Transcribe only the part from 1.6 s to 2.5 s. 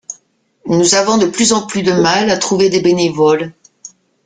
plus de mal à